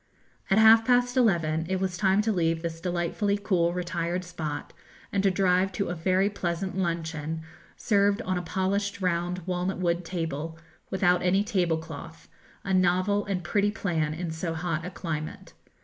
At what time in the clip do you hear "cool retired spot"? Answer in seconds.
3.37-4.73